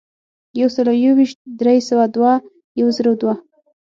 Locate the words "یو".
0.59-0.67, 1.03-1.11, 2.79-2.87